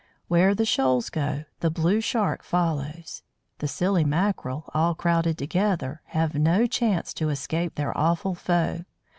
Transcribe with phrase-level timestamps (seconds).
[0.27, 3.21] Where the shoals go, the Blue Shark follows.
[3.59, 8.85] The silly Mackerel, all crowded together, have no chance to escape their awful foe.